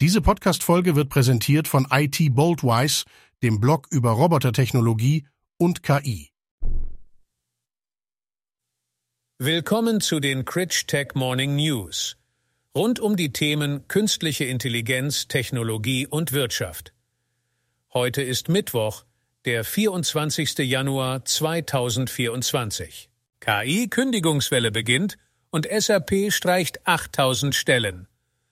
Diese 0.00 0.20
Podcast-Folge 0.20 0.94
wird 0.94 1.08
präsentiert 1.08 1.66
von 1.66 1.88
IT 1.90 2.32
Boldwise, 2.32 3.04
dem 3.42 3.58
Blog 3.58 3.88
über 3.90 4.12
Robotertechnologie 4.12 5.26
und 5.56 5.82
KI. 5.82 6.30
Willkommen 9.40 10.00
zu 10.00 10.20
den 10.20 10.44
Critch 10.44 10.86
Tech 10.86 11.08
Morning 11.14 11.56
News. 11.56 12.16
Rund 12.76 13.00
um 13.00 13.16
die 13.16 13.32
Themen 13.32 13.88
künstliche 13.88 14.44
Intelligenz, 14.44 15.26
Technologie 15.26 16.06
und 16.06 16.30
Wirtschaft. 16.30 16.92
Heute 17.92 18.22
ist 18.22 18.48
Mittwoch, 18.48 19.04
der 19.46 19.64
24. 19.64 20.58
Januar 20.58 21.24
2024. 21.24 23.10
KI-Kündigungswelle 23.40 24.70
beginnt 24.70 25.18
und 25.50 25.66
SAP 25.68 26.30
streicht 26.30 26.86
8000 26.86 27.52
Stellen. 27.52 28.06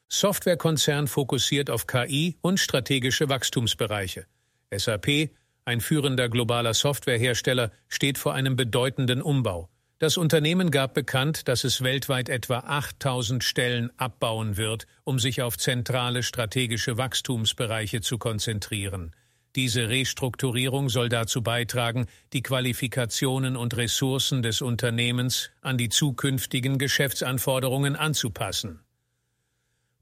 Softwarekonzern 0.09 1.09
fokussiert 1.09 1.69
auf 1.69 1.87
KI 1.87 2.37
und 2.41 2.61
strategische 2.61 3.29
Wachstumsbereiche. 3.29 4.27
SAP, 4.75 5.31
ein 5.65 5.81
führender 5.81 6.29
globaler 6.29 6.75
Softwarehersteller, 6.75 7.73
steht 7.89 8.19
vor 8.19 8.35
einem 8.35 8.57
bedeutenden 8.57 9.21
Umbau. 9.21 9.69
Das 9.99 10.17
Unternehmen 10.17 10.71
gab 10.71 10.95
bekannt, 10.95 11.49
dass 11.49 11.65
es 11.65 11.83
weltweit 11.83 12.29
etwa 12.29 12.59
8000 12.61 13.43
Stellen 13.43 13.91
abbauen 13.97 14.57
wird, 14.57 14.87
um 15.05 15.19
sich 15.19 15.43
auf 15.43 15.57
zentrale 15.57 16.23
strategische 16.23 16.99
Wachstumsbereiche 16.99 18.03
zu 18.03 18.19
konzentrieren. 18.19 19.17
Diese 19.57 19.89
Restrukturierung 19.89 20.91
soll 20.91 21.09
dazu 21.09 21.43
beitragen, 21.43 22.07
die 22.35 22.43
Qualifikationen 22.43 23.57
und 23.57 23.75
Ressourcen 23.79 24.43
des 24.43 24.61
Unternehmens 24.61 25.51
an 25.63 25.79
die 25.79 25.89
zukünftigen 25.89 26.77
Geschäftsanforderungen 26.77 27.97
anzupassen. 27.97 28.86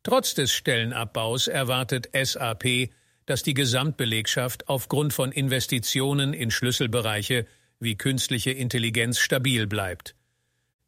Trotz 0.05 0.35
des 0.35 0.53
Stellenabbaus 0.53 1.49
erwartet 1.49 2.11
SAP, 2.13 2.91
dass 3.25 3.43
die 3.43 3.55
Gesamtbelegschaft 3.55 4.69
aufgrund 4.69 5.15
von 5.15 5.33
Investitionen 5.33 6.35
in 6.35 6.51
Schlüsselbereiche 6.51 7.46
wie 7.80 7.96
künstliche 7.96 8.51
Intelligenz 8.51 9.19
stabil 9.19 9.66
bleibt. 9.66 10.15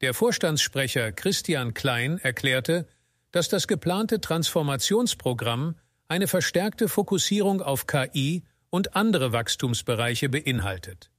Der 0.02 0.12
Vorstandssprecher 0.12 1.12
Christian 1.12 1.72
Klein 1.72 2.18
erklärte, 2.18 2.86
dass 3.32 3.48
das 3.48 3.66
geplante 3.66 4.20
Transformationsprogramm 4.20 5.76
eine 6.08 6.28
verstärkte 6.28 6.86
Fokussierung 6.86 7.62
auf 7.62 7.86
KI 7.86 8.44
und 8.68 8.96
andere 8.96 9.32
Wachstumsbereiche 9.32 10.28
beinhaltet. 10.28 11.10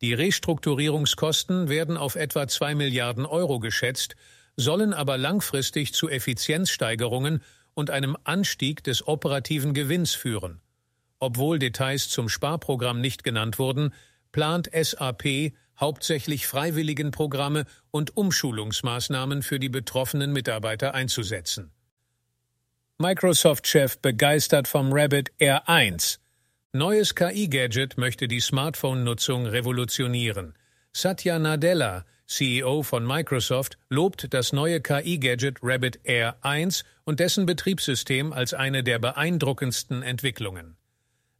Die 0.00 0.14
Restrukturierungskosten 0.14 1.68
werden 1.68 1.96
auf 1.96 2.14
etwa 2.14 2.46
zwei 2.46 2.76
Milliarden 2.76 3.26
Euro 3.26 3.58
geschätzt 3.58 4.14
sollen 4.56 4.92
aber 4.92 5.18
langfristig 5.18 5.92
zu 5.94 6.08
Effizienzsteigerungen 6.08 7.42
und 7.74 7.90
einem 7.90 8.16
Anstieg 8.24 8.84
des 8.84 9.06
operativen 9.06 9.74
Gewinns 9.74 10.14
führen. 10.14 10.60
Obwohl 11.18 11.58
Details 11.58 12.08
zum 12.08 12.28
Sparprogramm 12.28 13.00
nicht 13.00 13.24
genannt 13.24 13.58
wurden, 13.58 13.92
plant 14.32 14.70
SAP 14.72 15.52
hauptsächlich 15.78 16.46
Freiwilligenprogramme 16.46 17.64
und 17.90 18.16
Umschulungsmaßnahmen 18.16 19.42
für 19.42 19.58
die 19.58 19.68
betroffenen 19.68 20.32
Mitarbeiter 20.32 20.94
einzusetzen. 20.94 21.72
Microsoft-Chef 22.98 23.98
begeistert 23.98 24.68
vom 24.68 24.92
Rabbit 24.92 25.32
Air 25.38 25.68
1. 25.68 26.20
Neues 26.72 27.14
KI-Gadget 27.14 27.98
möchte 27.98 28.28
die 28.28 28.40
Smartphone-Nutzung 28.40 29.46
revolutionieren. 29.46 30.54
Satya 30.92 31.38
Nadella, 31.38 32.04
CEO 32.26 32.82
von 32.82 33.06
Microsoft, 33.06 33.78
lobt 33.90 34.32
das 34.32 34.52
neue 34.52 34.80
KI-Gadget 34.80 35.58
Rabbit 35.62 36.00
Air 36.04 36.36
1 36.40 36.84
und 37.04 37.20
dessen 37.20 37.46
Betriebssystem 37.46 38.32
als 38.32 38.54
eine 38.54 38.82
der 38.82 38.98
beeindruckendsten 38.98 40.02
Entwicklungen. 40.02 40.76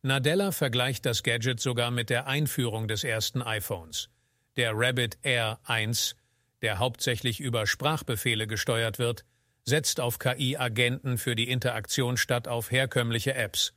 Nadella 0.03 0.53
vergleicht 0.53 1.07
das 1.07 1.23
Gadget 1.23 1.61
sogar 1.61 1.91
mit 1.91 2.11
der 2.11 2.27
Einführung 2.27 2.89
des 2.89 3.05
ersten 3.05 3.41
iPhones. 3.41 4.11
Der 4.57 4.73
Rabbit 4.75 5.17
Air 5.23 5.59
1, 5.65 6.17
der 6.61 6.79
hauptsächlich 6.79 7.41
über 7.41 7.67
Sprachbefehle 7.67 8.47
gesteuert 8.47 8.99
wird, 8.99 9.25
setzt 9.65 10.01
auf 10.01 10.19
KI-Agenten 10.19 11.17
für 11.17 11.35
die 11.35 11.49
Interaktion 11.49 12.19
statt 12.19 12.47
auf 12.47 12.71
herkömmliche 12.71 13.35
Apps. 13.35 13.73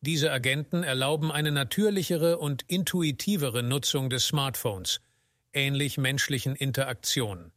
Diese 0.00 0.32
Agenten 0.32 0.82
erlauben 0.82 1.30
eine 1.30 1.52
natürlichere 1.52 2.38
und 2.38 2.62
intuitivere 2.62 3.62
Nutzung 3.62 4.10
des 4.10 4.26
Smartphones– 4.26 5.00
ähnlich 5.52 5.98
menschlichen 5.98 6.56
Interaktionen. 6.56 7.52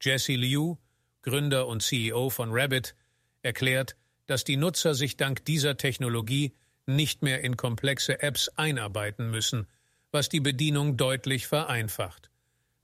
Jesse 0.00 0.34
Liu, 0.34 0.76
Gründer 1.22 1.66
und 1.66 1.82
CEO 1.82 2.30
von 2.30 2.50
Rabbit, 2.52 2.94
erklärt, 3.42 3.96
dass 4.26 4.44
die 4.44 4.56
Nutzer 4.56 4.94
sich 4.94 5.16
dank 5.16 5.44
dieser 5.44 5.76
Technologie 5.76 6.52
nicht 6.86 7.22
mehr 7.22 7.42
in 7.42 7.56
komplexe 7.56 8.22
Apps 8.22 8.48
einarbeiten 8.56 9.30
müssen, 9.30 9.66
was 10.12 10.28
die 10.28 10.40
Bedienung 10.40 10.96
deutlich 10.96 11.46
vereinfacht. 11.46 12.30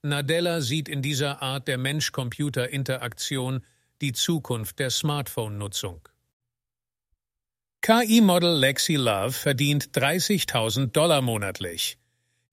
Nadella 0.03 0.61
sieht 0.61 0.89
in 0.89 1.03
dieser 1.03 1.43
Art 1.43 1.69
der 1.69 1.79
Mensch-Computer-Interaktion 1.79 3.65
die 4.01 4.13
Zukunft 4.13 4.81
der 4.81 4.91
Smartphone-Nutzung. 4.91 6.09
KI-Model 7.83 8.59
Lexi 8.59 8.97
Love 8.97 9.33
verdient 9.33 9.91
30.000 9.91 10.93
Dollar 10.93 11.23
monatlich. 11.23 11.99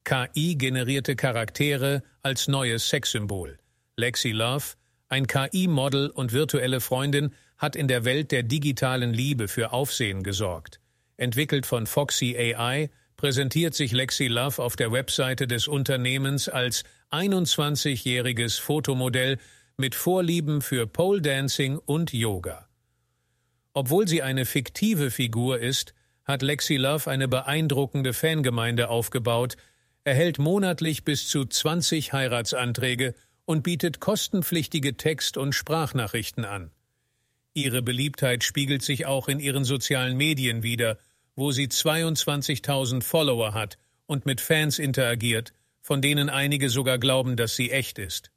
KI-generierte 0.10 1.16
Charaktere 1.16 2.02
als 2.24 2.48
neues 2.48 2.90
Sexsymbol. 2.90 3.60
Lexi 3.96 4.32
Love, 4.32 4.74
ein 5.08 5.28
KI-Model 5.28 6.10
und 6.10 6.34
virtuelle 6.34 6.82
Freundin, 6.82 7.32
hat 7.60 7.76
in 7.76 7.88
der 7.88 8.06
Welt 8.06 8.32
der 8.32 8.42
digitalen 8.42 9.14
Liebe 9.14 9.48
für 9.48 9.72
Aufsehen 9.72 10.24
gesorgt. 10.24 10.80
Entwickelt 11.18 11.68
von 11.68 11.86
Foxy 11.86 12.36
AI, 12.36 12.90
präsentiert 13.18 13.76
sich 13.76 13.92
Lexi 13.92 14.26
Love 14.26 14.64
auf 14.64 14.76
der 14.76 14.92
Webseite 14.92 15.46
des 15.46 15.68
Unternehmens 15.68 16.50
als 16.50 16.86
21-jähriges 17.12 18.60
Fotomodell 18.60 19.38
mit 19.78 19.94
Vorlieben 19.94 20.64
für 20.64 20.88
Pole 20.88 21.22
Dancing 21.22 21.78
und 21.78 22.14
Yoga. 22.14 22.68
Obwohl 23.74 24.08
sie 24.08 24.24
eine 24.24 24.46
fiktive 24.46 25.12
Figur 25.12 25.60
ist, 25.60 25.94
hat 26.24 26.42
Lexi 26.42 26.78
Love 26.78 27.12
eine 27.12 27.28
beeindruckende 27.28 28.14
Fangemeinde 28.14 28.90
aufgebaut, 28.90 29.56
erhält 30.04 30.40
monatlich 30.40 31.04
bis 31.04 31.28
zu 31.28 31.46
20 31.46 32.14
Heiratsanträge 32.14 33.16
und 33.46 33.64
bietet 33.64 34.00
kostenpflichtige 34.00 34.98
Text- 34.98 35.38
und 35.38 35.54
Sprachnachrichten 35.54 36.46
an. 36.46 36.72
Ihre 37.54 37.82
Beliebtheit 37.82 38.44
spiegelt 38.44 38.84
sich 38.84 39.06
auch 39.06 39.28
in 39.28 39.40
ihren 39.40 39.66
sozialen 39.66 40.16
Medien 40.18 40.64
wider, 40.64 40.98
wo 41.36 41.52
sie 41.52 41.68
22.000 41.68 43.02
Follower 43.02 43.54
hat 43.54 43.78
und 44.06 44.26
mit 44.26 44.42
Fans 44.42 44.80
interagiert, 44.80 45.54
von 45.82 46.02
denen 46.02 46.30
einige 46.30 46.70
sogar 46.70 46.98
glauben, 46.98 47.36
dass 47.36 47.56
sie 47.56 47.72
echt 47.72 47.98
ist. 47.98 48.32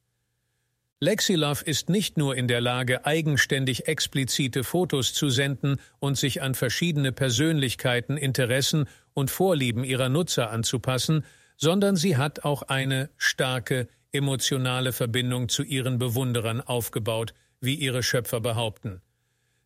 Lexilove 1.00 1.64
ist 1.64 1.88
nicht 1.88 2.16
nur 2.16 2.36
in 2.36 2.46
der 2.46 2.60
Lage, 2.60 3.04
eigenständig 3.04 3.88
explizite 3.88 4.62
Fotos 4.62 5.14
zu 5.14 5.30
senden 5.30 5.78
und 5.98 6.16
sich 6.16 6.42
an 6.42 6.54
verschiedene 6.54 7.10
Persönlichkeiten, 7.10 8.16
Interessen 8.16 8.86
und 9.12 9.28
Vorlieben 9.28 9.82
ihrer 9.82 10.08
Nutzer 10.08 10.50
anzupassen, 10.50 11.24
sondern 11.62 11.94
sie 11.94 12.16
hat 12.16 12.44
auch 12.44 12.62
eine 12.62 13.08
starke 13.16 13.86
emotionale 14.10 14.92
Verbindung 14.92 15.48
zu 15.48 15.62
ihren 15.62 15.96
Bewunderern 15.96 16.60
aufgebaut, 16.60 17.34
wie 17.60 17.76
ihre 17.76 18.02
Schöpfer 18.02 18.40
behaupten. 18.40 19.00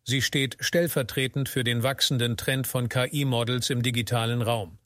Sie 0.03 0.21
steht 0.21 0.57
stellvertretend 0.59 1.49
für 1.49 1.63
den 1.63 1.81
wachsenden 1.81 2.37
Trend 2.37 2.67
von 2.67 2.87
KI-Models 2.87 3.71
im 3.71 3.81
digitalen 3.81 4.43
Raum. 4.43 4.77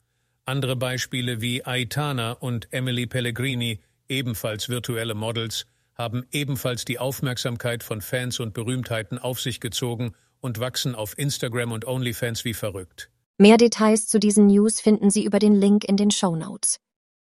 Andere 0.46 0.74
Beispiele 0.74 1.42
wie 1.42 1.66
Aitana 1.66 2.32
und 2.32 2.72
Emily 2.72 3.06
Pellegrini, 3.06 3.80
ebenfalls 4.08 4.70
virtuelle 4.70 5.14
Models, 5.14 5.66
haben 5.94 6.24
ebenfalls 6.32 6.86
die 6.86 6.98
Aufmerksamkeit 6.98 7.82
von 7.82 8.00
Fans 8.00 8.40
und 8.40 8.54
Berühmtheiten 8.54 9.18
auf 9.18 9.38
sich 9.38 9.60
gezogen 9.60 10.14
und 10.40 10.60
wachsen 10.60 10.94
auf 10.94 11.18
Instagram 11.18 11.72
und 11.72 11.86
OnlyFans 11.86 12.46
wie 12.46 12.54
verrückt. 12.54 13.10
Mehr 13.36 13.58
Details 13.58 14.08
zu 14.08 14.18
diesen 14.18 14.46
News 14.46 14.80
finden 14.80 15.10
Sie 15.10 15.26
über 15.26 15.38
den 15.38 15.54
Link 15.54 15.84
in 15.84 15.98
den 15.98 16.10
Show 16.10 16.34
Notes. 16.36 16.80